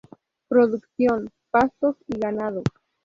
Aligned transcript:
Producción: 0.47 1.29
Pastos 1.51 1.95
y 2.07 2.17
ganado. 2.17 2.63